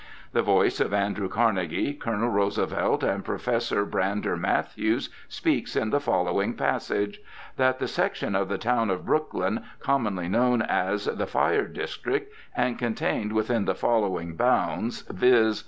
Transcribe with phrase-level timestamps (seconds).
[0.33, 3.71] The voice of Andrew Carnegie, Colonel Roosevelt, and Prof.
[3.91, 7.21] Brander Matthews speaks in the following passage:
[7.57, 12.79] "That the section of the town of Brooklyn, commonly known as 'The Fire District,' and
[12.79, 15.59] contained within the following bounds, viz.